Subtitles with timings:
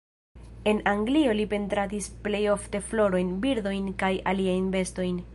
[0.69, 5.21] En Anglio li pentradis plej ofte florojn, birdojn kaj aliajn bestojn.